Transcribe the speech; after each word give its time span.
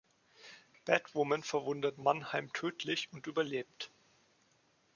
Batwoman 0.85 1.43
verwundet 1.43 1.99
Mannheim 1.99 2.51
tödlich 2.53 3.13
und 3.13 3.27
überlebt. 3.27 3.91